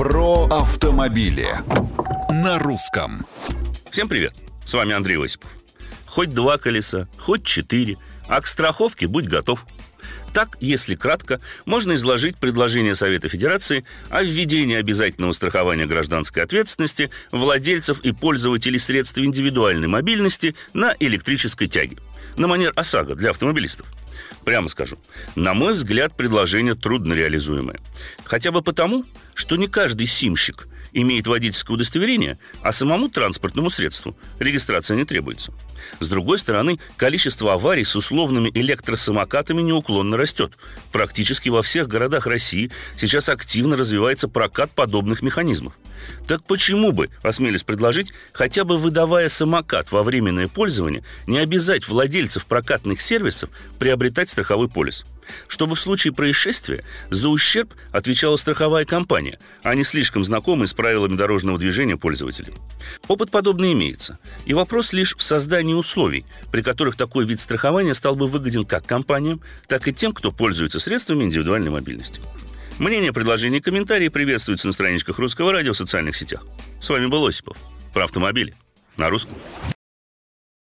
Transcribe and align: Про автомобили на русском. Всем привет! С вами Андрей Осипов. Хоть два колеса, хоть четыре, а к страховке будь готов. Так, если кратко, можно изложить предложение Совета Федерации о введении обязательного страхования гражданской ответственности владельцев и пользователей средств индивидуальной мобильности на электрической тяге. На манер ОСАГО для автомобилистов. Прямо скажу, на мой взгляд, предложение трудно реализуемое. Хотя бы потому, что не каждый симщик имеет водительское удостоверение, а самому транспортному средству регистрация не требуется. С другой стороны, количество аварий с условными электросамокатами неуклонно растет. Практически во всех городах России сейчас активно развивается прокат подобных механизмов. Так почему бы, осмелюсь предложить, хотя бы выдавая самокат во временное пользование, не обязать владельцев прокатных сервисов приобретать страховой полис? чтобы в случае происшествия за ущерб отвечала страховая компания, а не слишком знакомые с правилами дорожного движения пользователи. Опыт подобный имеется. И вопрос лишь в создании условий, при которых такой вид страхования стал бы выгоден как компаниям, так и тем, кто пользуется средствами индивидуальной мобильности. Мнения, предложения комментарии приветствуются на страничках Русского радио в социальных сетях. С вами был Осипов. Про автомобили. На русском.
Про 0.00 0.46
автомобили 0.46 1.46
на 2.30 2.58
русском. 2.58 3.26
Всем 3.90 4.08
привет! 4.08 4.32
С 4.64 4.72
вами 4.72 4.94
Андрей 4.94 5.22
Осипов. 5.22 5.50
Хоть 6.06 6.30
два 6.30 6.56
колеса, 6.56 7.06
хоть 7.18 7.44
четыре, 7.44 7.98
а 8.26 8.40
к 8.40 8.46
страховке 8.46 9.06
будь 9.06 9.26
готов. 9.26 9.66
Так, 10.32 10.56
если 10.58 10.94
кратко, 10.94 11.38
можно 11.66 11.96
изложить 11.96 12.38
предложение 12.38 12.94
Совета 12.94 13.28
Федерации 13.28 13.84
о 14.08 14.22
введении 14.22 14.76
обязательного 14.76 15.32
страхования 15.32 15.84
гражданской 15.84 16.44
ответственности 16.44 17.10
владельцев 17.30 18.00
и 18.00 18.12
пользователей 18.12 18.78
средств 18.78 19.18
индивидуальной 19.18 19.88
мобильности 19.88 20.56
на 20.72 20.96
электрической 20.98 21.68
тяге. 21.68 21.98
На 22.38 22.46
манер 22.46 22.72
ОСАГО 22.74 23.16
для 23.16 23.28
автомобилистов. 23.28 23.86
Прямо 24.44 24.68
скажу, 24.68 24.98
на 25.34 25.54
мой 25.54 25.74
взгляд, 25.74 26.16
предложение 26.16 26.74
трудно 26.74 27.14
реализуемое. 27.14 27.80
Хотя 28.24 28.50
бы 28.52 28.62
потому, 28.62 29.04
что 29.34 29.56
не 29.56 29.66
каждый 29.66 30.06
симщик 30.06 30.66
имеет 30.92 31.26
водительское 31.26 31.74
удостоверение, 31.74 32.38
а 32.62 32.72
самому 32.72 33.08
транспортному 33.08 33.70
средству 33.70 34.16
регистрация 34.38 34.96
не 34.96 35.04
требуется. 35.04 35.52
С 36.00 36.08
другой 36.08 36.38
стороны, 36.38 36.78
количество 36.96 37.54
аварий 37.54 37.84
с 37.84 37.96
условными 37.96 38.50
электросамокатами 38.54 39.62
неуклонно 39.62 40.16
растет. 40.16 40.52
Практически 40.92 41.48
во 41.48 41.62
всех 41.62 41.88
городах 41.88 42.26
России 42.26 42.70
сейчас 42.96 43.28
активно 43.28 43.76
развивается 43.76 44.28
прокат 44.28 44.70
подобных 44.72 45.22
механизмов. 45.22 45.74
Так 46.26 46.44
почему 46.44 46.92
бы, 46.92 47.10
осмелюсь 47.22 47.62
предложить, 47.62 48.12
хотя 48.32 48.64
бы 48.64 48.76
выдавая 48.76 49.28
самокат 49.28 49.90
во 49.92 50.02
временное 50.02 50.48
пользование, 50.48 51.04
не 51.26 51.38
обязать 51.38 51.88
владельцев 51.88 52.46
прокатных 52.46 53.00
сервисов 53.00 53.50
приобретать 53.78 54.28
страховой 54.28 54.68
полис? 54.68 55.04
чтобы 55.48 55.74
в 55.74 55.80
случае 55.80 56.12
происшествия 56.12 56.84
за 57.10 57.28
ущерб 57.28 57.74
отвечала 57.92 58.36
страховая 58.36 58.84
компания, 58.84 59.38
а 59.62 59.74
не 59.74 59.84
слишком 59.84 60.24
знакомые 60.24 60.66
с 60.66 60.74
правилами 60.74 61.16
дорожного 61.16 61.58
движения 61.58 61.96
пользователи. 61.96 62.52
Опыт 63.08 63.30
подобный 63.30 63.72
имеется. 63.72 64.18
И 64.44 64.54
вопрос 64.54 64.92
лишь 64.92 65.16
в 65.16 65.22
создании 65.22 65.74
условий, 65.74 66.24
при 66.50 66.62
которых 66.62 66.96
такой 66.96 67.24
вид 67.24 67.40
страхования 67.40 67.94
стал 67.94 68.16
бы 68.16 68.26
выгоден 68.26 68.64
как 68.64 68.86
компаниям, 68.86 69.40
так 69.68 69.86
и 69.88 69.92
тем, 69.92 70.12
кто 70.12 70.32
пользуется 70.32 70.80
средствами 70.80 71.24
индивидуальной 71.24 71.70
мобильности. 71.70 72.20
Мнения, 72.80 73.12
предложения 73.12 73.60
комментарии 73.60 74.08
приветствуются 74.08 74.66
на 74.66 74.72
страничках 74.72 75.18
Русского 75.18 75.52
радио 75.52 75.74
в 75.74 75.76
социальных 75.76 76.16
сетях. 76.16 76.46
С 76.80 76.88
вами 76.88 77.08
был 77.08 77.26
Осипов. 77.26 77.58
Про 77.92 78.04
автомобили. 78.04 78.54
На 78.96 79.10
русском. 79.10 79.36